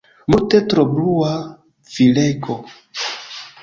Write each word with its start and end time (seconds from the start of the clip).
Multe 0.35 0.61
tro 0.71 0.85
blua, 0.95 1.35
virego. 1.99 2.61